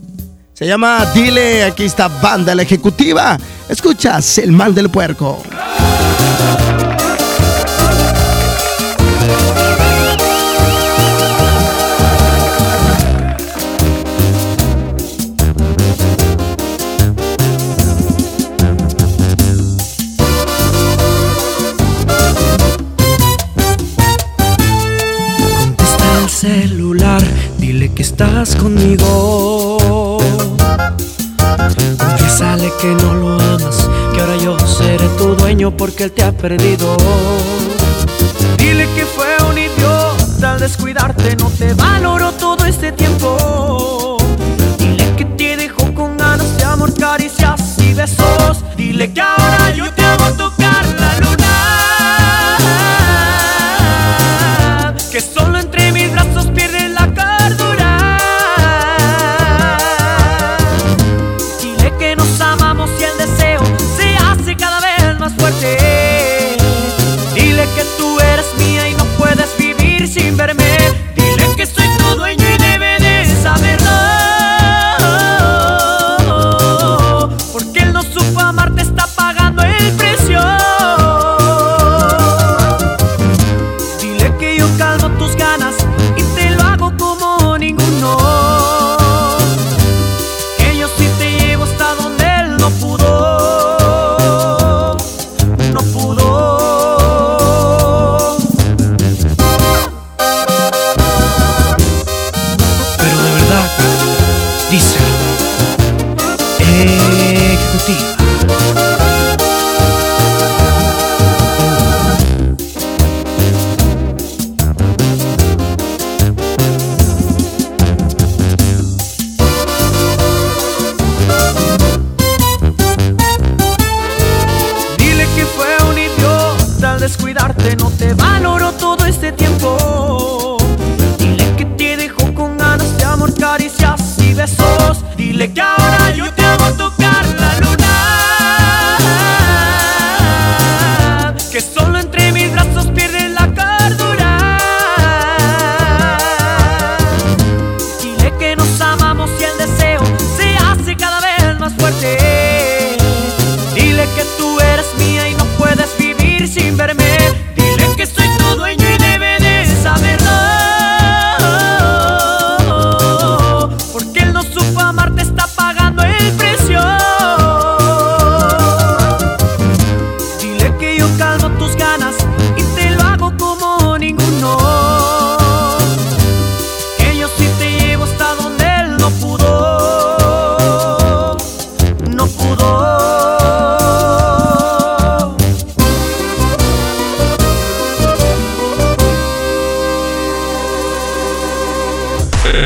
[0.58, 3.36] Se llama Dile, aquí está Banda la Ejecutiva.
[3.68, 5.42] Escuchas el mal del puerco.
[25.58, 27.22] Contesta el celular,
[27.58, 30.05] dile que estás conmigo.
[32.38, 36.32] Confiésale que no lo amas, que ahora yo seré tu dueño porque él te ha
[36.32, 36.94] perdido.
[38.58, 44.18] Dile que fue un idiota al descuidarte, no te valoró todo este tiempo.
[44.78, 48.62] Dile que te dejó con ganas de amor, caricias y besos.
[48.76, 50.84] Dile que ahora yo te hago tocar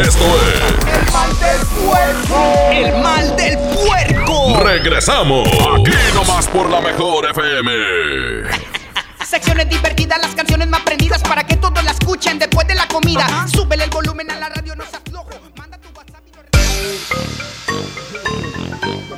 [0.00, 2.70] Esto es El mal del puerco.
[2.70, 4.60] El mal del puerco.
[4.62, 5.46] Regresamos.
[5.46, 7.70] Aquí nomás por la mejor FM.
[9.26, 13.46] Secciones divertidas, las canciones más prendidas para que todos la escuchen después de la comida.
[13.52, 14.99] Súbele el volumen a la radio, no seas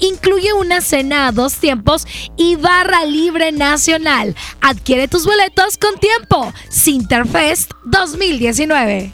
[0.00, 4.34] incluye una cena a dos tiempos y barra libre nacional.
[4.60, 6.52] Adquiere tus boletos con tiempo.
[6.68, 9.12] Sinterfest 2019.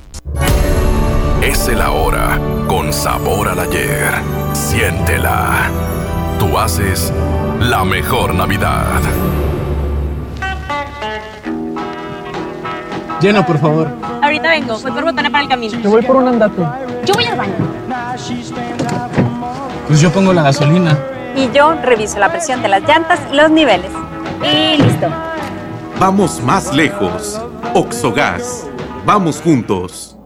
[1.43, 2.39] Es el ahora,
[2.69, 4.13] con sabor al ayer.
[4.53, 5.71] Siéntela.
[6.39, 7.13] Tú haces
[7.61, 9.01] la mejor Navidad.
[13.21, 13.89] Llena, por favor.
[14.21, 15.79] Ahorita vengo, voy por botana para el camino.
[15.81, 16.63] Yo voy por un andate.
[17.05, 17.55] Yo voy al baño.
[19.93, 20.99] Pues yo pongo la gasolina.
[21.37, 23.91] Y yo reviso la presión de las llantas y los niveles.
[24.43, 25.07] Y listo.
[26.01, 27.39] Vamos más lejos.
[27.75, 28.67] Oxogas.
[29.05, 30.17] Vamos juntos.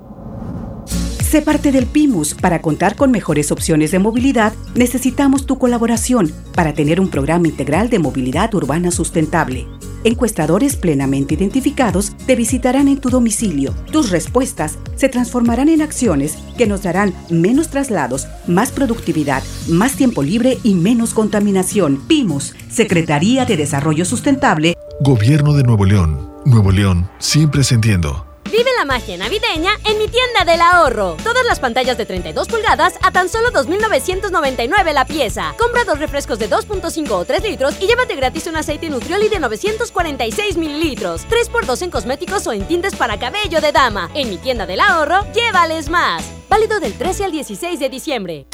[0.86, 2.34] Sé parte del PIMUS.
[2.34, 7.90] Para contar con mejores opciones de movilidad, necesitamos tu colaboración para tener un programa integral
[7.90, 9.66] de movilidad urbana sustentable.
[10.07, 13.74] Encuestadores plenamente identificados te visitarán en tu domicilio.
[13.90, 20.22] Tus respuestas se transformarán en acciones que nos darán menos traslados, más productividad, más tiempo
[20.22, 21.96] libre y menos contaminación.
[22.07, 24.74] PIMUS, Secretaría de Desarrollo Sustentable.
[25.00, 26.30] Gobierno de Nuevo León.
[26.44, 28.26] Nuevo León, siempre ascendiendo.
[28.51, 31.16] Vive la magia navideña en mi tienda del ahorro.
[31.24, 35.55] Todas las pantallas de 32 pulgadas a tan solo 2.999 la pieza.
[35.59, 39.40] Compra dos refrescos de 2.5 o 3 litros y llévate gratis un aceite Nutrioli de
[39.40, 41.26] 946 mililitros.
[41.28, 44.11] 3x2 en cosméticos o en tintes para cabello de dama.
[44.14, 46.24] En mi tienda del ahorro, llévales más.
[46.49, 48.47] Válido del 13 al 16 de diciembre.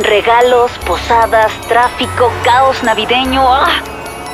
[0.00, 3.42] Regalos, posadas, tráfico, caos navideño.
[3.46, 4.01] ¡Ah!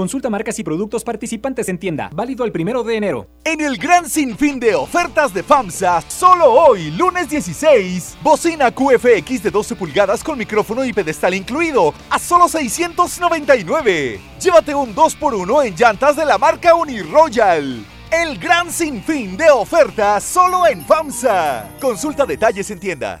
[0.00, 2.08] Consulta marcas y productos participantes en tienda.
[2.14, 3.28] Válido el primero de enero.
[3.44, 9.50] En el gran sinfín de ofertas de FAMSA, solo hoy, lunes 16, bocina QFX de
[9.50, 14.18] 12 pulgadas con micrófono y pedestal incluido, a solo 699.
[14.40, 17.84] Llévate un 2x1 en llantas de la marca Uniroyal.
[18.10, 21.72] El gran sinfín de ofertas solo en FAMSA.
[21.78, 23.20] Consulta detalles en tienda.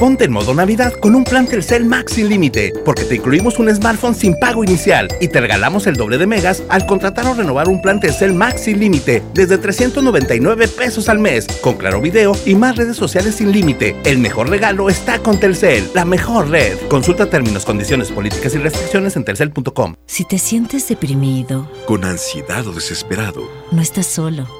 [0.00, 3.68] Ponte en modo Navidad con un plan Telcel Max sin límite, porque te incluimos un
[3.68, 7.68] smartphone sin pago inicial y te regalamos el doble de megas al contratar o renovar
[7.68, 12.54] un plan Telcel Max sin límite desde 399 pesos al mes, con claro video y
[12.54, 13.94] más redes sociales sin límite.
[14.06, 16.78] El mejor regalo está con Telcel, la mejor red.
[16.88, 19.96] Consulta términos, condiciones, políticas y restricciones en telcel.com.
[20.06, 24.59] Si te sientes deprimido, con ansiedad o desesperado, no estás solo.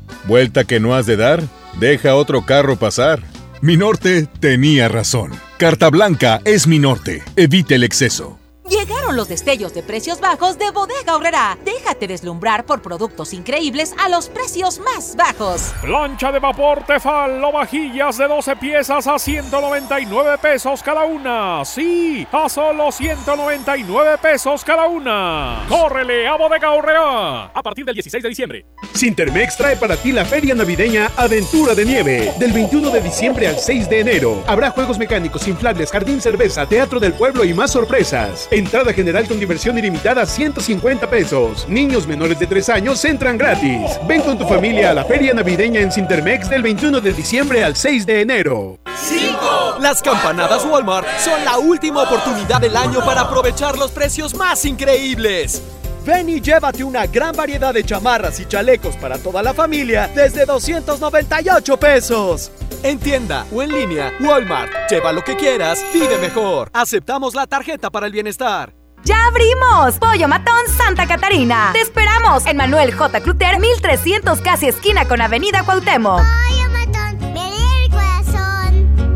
[0.25, 1.41] Vuelta que no has de dar,
[1.79, 3.21] deja otro carro pasar.
[3.61, 5.31] Mi norte tenía razón.
[5.57, 7.23] Carta Blanca es mi norte.
[7.35, 8.39] Evite el exceso.
[8.81, 11.55] Llegaron los destellos de precios bajos de Bodega Horrera.
[11.63, 15.71] Déjate deslumbrar por productos increíbles a los precios más bajos.
[15.83, 21.63] Plancha de vapor Tefal o vajillas de 12 piezas a 199 pesos cada una.
[21.63, 25.63] Sí, a solo 199 pesos cada una.
[25.69, 27.51] ¡Córrele a Bodega Horrera!
[27.53, 28.65] A partir del 16 de diciembre.
[28.93, 32.33] Sintermex trae para ti la feria navideña Aventura de Nieve.
[32.39, 34.43] Del 21 de diciembre al 6 de enero.
[34.47, 38.49] Habrá juegos mecánicos, inflables, jardín cerveza, teatro del pueblo y más sorpresas.
[38.71, 41.67] Entrada general con diversión ilimitada 150 pesos.
[41.67, 43.99] Niños menores de 3 años entran gratis.
[44.07, 47.75] Ven con tu familia a la feria navideña en Sintermex del 21 de diciembre al
[47.75, 48.79] 6 de enero.
[48.95, 49.75] 5.
[49.81, 55.61] Las campanadas Walmart son la última oportunidad del año para aprovechar los precios más increíbles.
[56.05, 60.45] Ven y llévate una gran variedad de chamarras y chalecos para toda la familia desde
[60.45, 62.51] 298 pesos.
[62.83, 64.71] En tienda o en línea, Walmart.
[64.89, 66.71] Lleva lo que quieras, vive mejor.
[66.73, 68.73] Aceptamos la tarjeta para el bienestar.
[69.03, 69.99] ¡Ya abrimos!
[69.99, 71.69] Pollo Matón Santa Catarina.
[71.73, 73.21] Te esperamos en Manuel J.
[73.21, 76.21] Cluter, 1300 casi esquina con Avenida Cuauhtémoc.
[76.21, 77.53] Pollo Matón, ven
[77.83, 79.15] el corazón.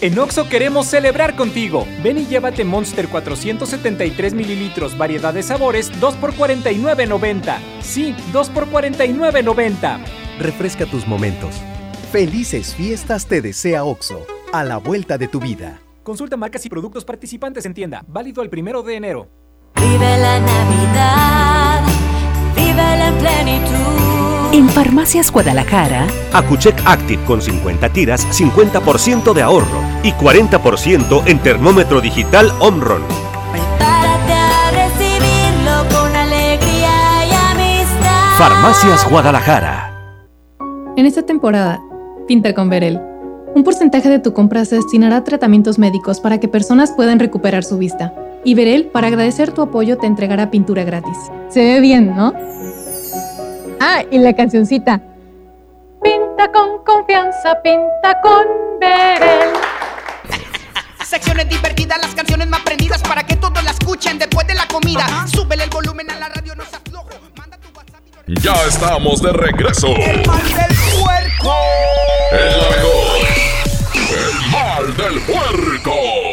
[0.00, 1.86] En Oxo queremos celebrar contigo.
[2.02, 7.58] Ven y llévate Monster 473 mililitros, variedad de sabores, 2 por 49.90.
[7.82, 9.98] Sí, 2 por 49.90.
[10.40, 11.54] Refresca tus momentos.
[12.10, 15.78] Felices fiestas te desea Oxo, a la vuelta de tu vida.
[16.02, 18.02] Consulta marcas y productos participantes en tienda.
[18.08, 19.28] Válido el primero de enero.
[19.74, 21.82] Vive la Navidad.
[22.56, 24.54] Vive la plenitud.
[24.54, 32.00] En Farmacias Guadalajara, Acuchec Active con 50 tiras, 50% de ahorro y 40% en termómetro
[32.00, 33.02] digital Omron.
[33.52, 38.38] Prepárate a recibirlo con alegría y amistad.
[38.38, 39.94] Farmacias Guadalajara.
[40.96, 41.80] En esta temporada,
[42.28, 43.00] pinta con Verel.
[43.54, 47.64] Un porcentaje de tu compra se destinará a tratamientos médicos para que personas puedan recuperar
[47.64, 48.14] su vista.
[48.44, 51.16] Y Verel, para agradecer tu apoyo, te entregará pintura gratis.
[51.48, 52.34] Se ve bien, ¿no?
[53.80, 55.00] Ah, y la cancioncita.
[56.02, 58.44] Pinta con confianza, pinta con
[58.78, 59.54] Verel.
[61.02, 65.26] Secciones divertidas, las canciones más prendidas para que todos la escuchen después de la comida.
[65.26, 66.77] Súbele el volumen a la radio, no.
[68.28, 69.86] Ya estamos de regreso.
[69.96, 71.54] El mal del puerco.
[72.30, 73.26] Mejor.
[74.12, 76.27] El mal del puerco.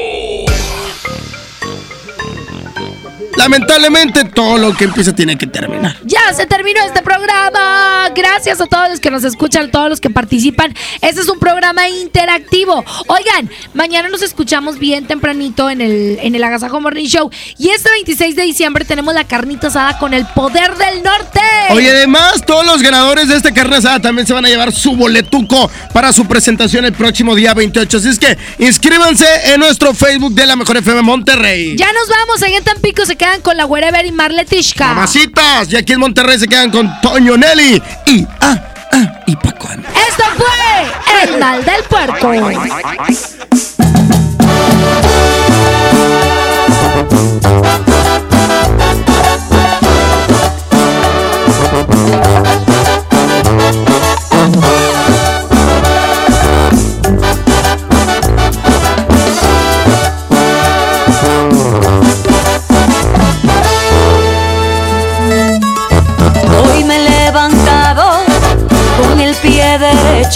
[3.38, 5.97] Lamentablemente todo lo que empieza tiene que terminar.
[6.03, 8.09] Ya se terminó este programa.
[8.15, 10.73] Gracias a todos los que nos escuchan, todos los que participan.
[11.01, 12.83] Este es un programa interactivo.
[13.07, 17.29] Oigan, mañana nos escuchamos bien tempranito en el, en el Agasajo Morning Show.
[17.57, 21.41] Y este 26 de diciembre tenemos la carnita asada con el poder del norte.
[21.69, 24.95] Oye, además, todos los ganadores de esta carne asada también se van a llevar su
[24.95, 27.97] boletuco para su presentación el próximo día 28.
[27.97, 31.75] Así es que inscríbanse en nuestro Facebook de la Mejor FM Monterrey.
[31.77, 32.41] Ya nos vamos.
[32.41, 34.88] En Tampico se quedan con la Wherever y Marletishka.
[34.89, 35.71] Mamacitas.
[35.71, 38.57] Y aquí en Monterrey se quedan con Toño Nelly y ah,
[38.91, 39.67] ah, y Paco.
[39.69, 42.32] Esto fue El Mal del Puerco.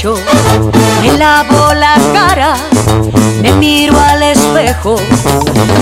[0.02, 2.56] Me lavo la cara,
[3.41, 4.95] me miro al espejo.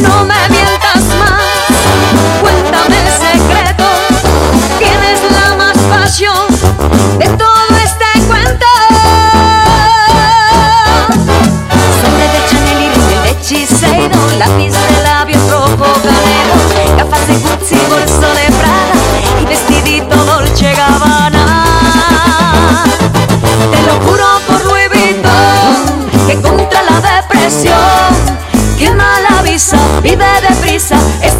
[0.02, 3.84] No me mientas más, cuéntame el secreto.
[4.80, 6.47] Tienes la más pasión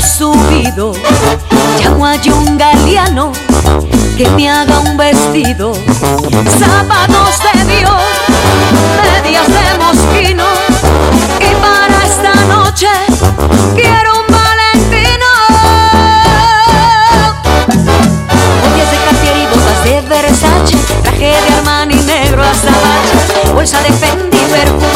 [0.00, 0.92] subido,
[1.80, 3.32] llamo a John Galeano
[4.16, 5.74] que me haga un vestido,
[6.58, 8.02] zapatos de Dios,
[9.02, 10.44] medias de mosquino
[11.40, 12.88] y para esta noche
[13.74, 15.26] quiero un Valentino.
[18.62, 22.72] Joyas de Cartier y botas de Versace, traje de Armani negro hasta
[23.52, 24.95] bolsa de Fendi, perfume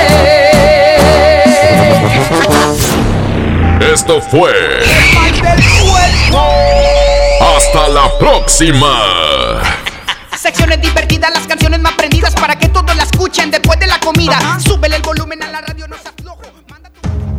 [3.81, 4.53] Esto fue.
[7.55, 9.61] Hasta la próxima.
[10.37, 14.59] Secciones divertidas, las canciones más prendidas para que todos la escuchen después de la comida.
[14.59, 16.20] Súbele el volumen a la radio, no flojo.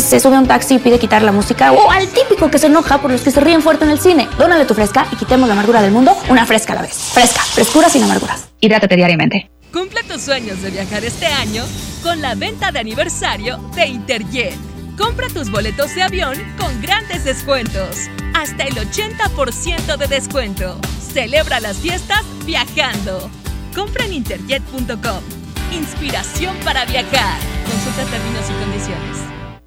[0.00, 2.66] se sube a un taxi y pide quitar la música o al típico que se
[2.66, 4.28] enoja por los que se ríen fuerte en el cine.
[4.38, 6.94] Dónale tu Fresca y quitemos la amargura del mundo una fresca a la vez.
[7.12, 8.48] Fresca, frescura sin amarguras.
[8.60, 9.50] Hidrátate diariamente.
[9.72, 11.64] Cumple tus sueños de viajar este año
[12.02, 14.54] con la venta de aniversario de Interjet.
[14.96, 18.08] Compra tus boletos de avión con grandes descuentos.
[18.34, 20.78] Hasta el 80% de descuento.
[21.12, 23.28] Celebra las fiestas viajando.
[23.74, 25.20] Compra en interjet.com.
[25.72, 27.38] Inspiración para viajar.
[27.66, 29.33] Consulta términos y condiciones.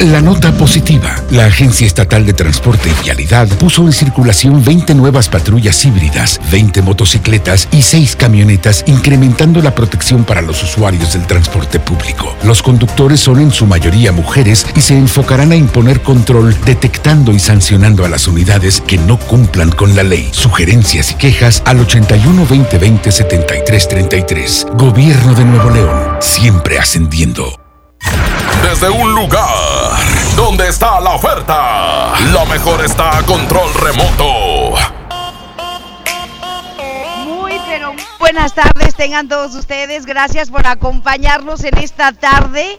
[0.00, 1.16] La nota positiva.
[1.32, 6.82] La Agencia Estatal de Transporte y Vialidad puso en circulación 20 nuevas patrullas híbridas, 20
[6.82, 12.36] motocicletas y 6 camionetas, incrementando la protección para los usuarios del transporte público.
[12.44, 17.40] Los conductores son en su mayoría mujeres y se enfocarán a imponer control, detectando y
[17.40, 20.28] sancionando a las unidades que no cumplan con la ley.
[20.30, 24.66] Sugerencias y quejas al 81 2020 73 33.
[24.74, 27.67] Gobierno de Nuevo León, siempre ascendiendo.
[28.62, 29.48] Desde un lugar
[30.36, 34.74] donde está la oferta, lo mejor está a control remoto.
[37.24, 40.06] Muy Bueno, buenas tardes tengan todos ustedes.
[40.06, 42.78] Gracias por acompañarnos en esta tarde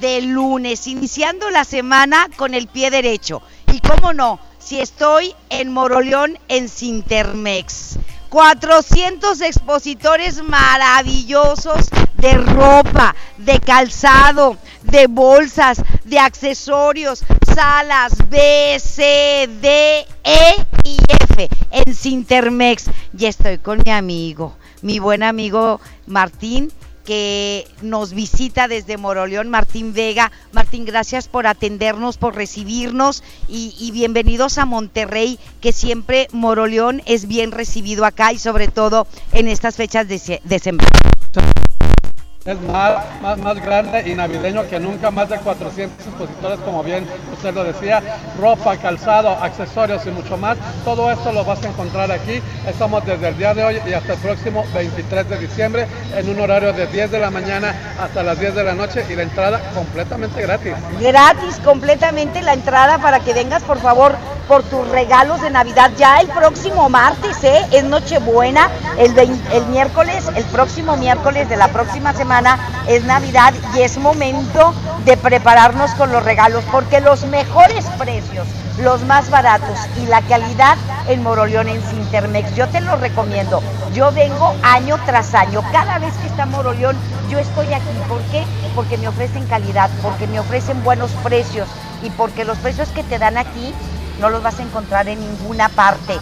[0.00, 3.42] de lunes, iniciando la semana con el pie derecho.
[3.72, 7.98] Y cómo no, si estoy en Moroleón en Sintermex.
[8.34, 17.22] 400 expositores maravillosos de ropa, de calzado, de bolsas, de accesorios,
[17.54, 20.96] salas B, C, D, E y
[21.30, 22.90] F en Sintermex.
[23.16, 26.72] Y estoy con mi amigo, mi buen amigo Martín
[27.04, 30.32] que nos visita desde Moroleón, Martín Vega.
[30.52, 37.28] Martín, gracias por atendernos, por recibirnos y, y, bienvenidos a Monterrey, que siempre Moroleón es
[37.28, 40.18] bien recibido acá y sobre todo en estas fechas de,
[40.58, 41.13] sembrado
[42.46, 47.06] es más, más, más grande y navideño que nunca, más de 400 expositores, como bien
[47.32, 48.02] usted lo decía,
[48.38, 50.58] ropa, calzado, accesorios y mucho más.
[50.84, 52.42] Todo esto lo vas a encontrar aquí.
[52.68, 56.38] Estamos desde el día de hoy y hasta el próximo 23 de diciembre en un
[56.38, 59.60] horario de 10 de la mañana hasta las 10 de la noche y la entrada
[59.74, 60.74] completamente gratis.
[61.00, 64.16] Gratis, completamente la entrada para que vengas, por favor,
[64.48, 65.92] por tus regalos de Navidad.
[65.96, 67.66] Ya el próximo martes, ¿eh?
[67.72, 68.68] Es Nochebuena,
[68.98, 72.33] el, el miércoles, el próximo miércoles de la próxima semana
[72.88, 74.74] es Navidad y es momento
[75.04, 80.76] de prepararnos con los regalos porque los mejores precios, los más baratos y la calidad
[81.06, 83.62] en Moroleón en Sintermex, yo te lo recomiendo.
[83.92, 86.96] Yo vengo año tras año, cada vez que está Moroleón
[87.30, 87.86] yo estoy aquí.
[88.08, 88.44] ¿Por qué?
[88.74, 91.68] Porque me ofrecen calidad, porque me ofrecen buenos precios
[92.02, 93.72] y porque los precios que te dan aquí
[94.20, 96.18] no los vas a encontrar en ninguna parte.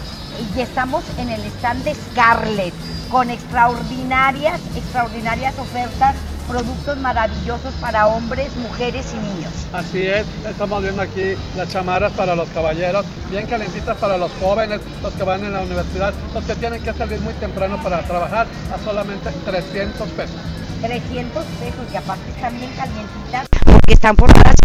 [0.55, 2.73] Y estamos en el stand de Scarlett
[3.11, 6.15] con extraordinarias, extraordinarias ofertas,
[6.47, 9.51] productos maravillosos para hombres, mujeres y niños.
[9.71, 14.81] Así es, estamos viendo aquí las chamarras para los caballeros, bien calentitas para los jóvenes,
[15.01, 18.47] los que van en la universidad, los que tienen que salir muy temprano para trabajar
[18.73, 20.35] a solamente 300 pesos.
[20.81, 24.55] 300 pesos y aparte están bien calientitas porque están formadas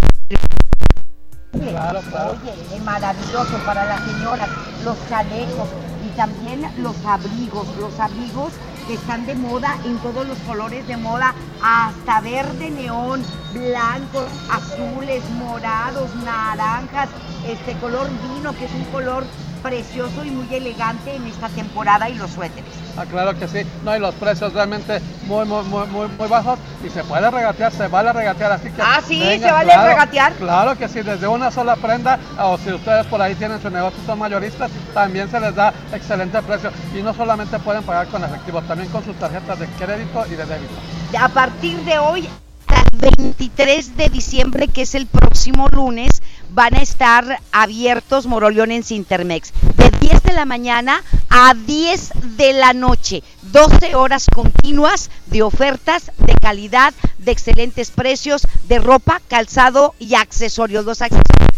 [1.52, 2.38] Claro, claro.
[2.42, 4.48] Oye, es maravilloso para las señoras,
[4.84, 5.68] los chalecos
[6.06, 8.52] y también los abrigos, los abrigos
[8.86, 15.22] que están de moda en todos los colores de moda, hasta verde neón, blancos, azules,
[15.30, 17.08] morados, naranjas,
[17.46, 19.24] este color vino que es un color
[19.62, 22.87] precioso y muy elegante en esta temporada y los suéteres.
[22.98, 26.58] Ah, claro que sí, no, y los precios realmente muy, muy, muy, muy, muy bajos
[26.84, 28.82] y se puede regatear, se vale regatear, así que...
[28.82, 30.32] Ah, sí, se vale claro, regatear.
[30.32, 34.00] Claro que sí, desde una sola prenda, o si ustedes por ahí tienen su negocio,
[34.04, 38.62] son mayoristas, también se les da excelente precio y no solamente pueden pagar con efectivo,
[38.62, 40.74] también con sus tarjetas de crédito y de débito.
[41.20, 42.28] A partir de hoy,
[42.68, 46.20] el 23 de diciembre, que es el próximo lunes,
[46.50, 48.82] van a estar abiertos Moroleón en.
[48.82, 49.97] De 10
[50.28, 53.22] de la mañana a 10 de la noche.
[53.42, 60.84] 12 horas continuas de ofertas de calidad, de excelentes precios, de ropa, calzado y accesorios.
[60.84, 61.57] Los accesorios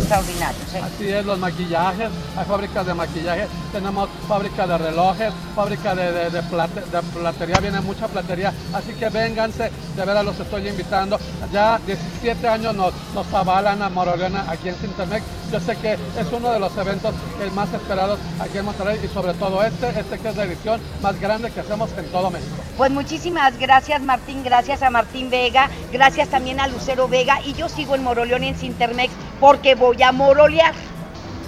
[0.00, 0.74] extraordinarios.
[0.74, 0.80] ¿eh?
[0.82, 6.30] Así es, los maquillajes, hay fábricas de maquillaje, tenemos fábrica de relojes, fábrica de, de,
[6.30, 11.18] de, plate, de platería, viene mucha platería, así que vénganse, de verdad los estoy invitando.
[11.52, 15.24] Ya 17 años nos, nos avalan a Moroleona aquí en Sintermex.
[15.50, 17.14] Yo sé que es uno de los eventos
[17.54, 21.20] más esperados aquí en Monterrey y sobre todo este, este que es la edición más
[21.20, 22.54] grande que hacemos en todo México.
[22.76, 27.68] Pues muchísimas gracias Martín, gracias a Martín Vega, gracias también a Lucero Vega y yo
[27.68, 30.74] sigo en Moroleón en Sintermex porque voy a morolear,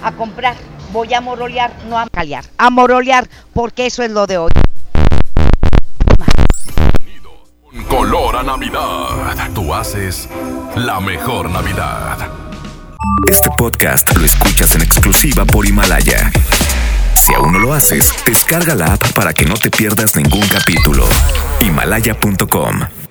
[0.03, 0.55] a comprar,
[0.91, 4.51] voy a morolear, no a caliar, a morolear porque eso es lo de hoy.
[7.89, 9.49] Color a Navidad.
[9.53, 10.29] Tú haces
[10.75, 12.17] la mejor Navidad.
[13.29, 16.31] Este podcast lo escuchas en exclusiva por Himalaya.
[17.15, 21.07] Si aún no lo haces, descarga la app para que no te pierdas ningún capítulo.
[21.61, 23.02] Himalaya.com